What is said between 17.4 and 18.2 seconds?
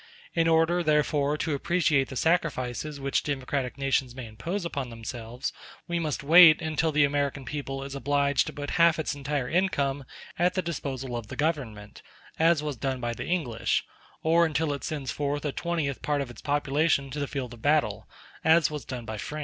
of battle,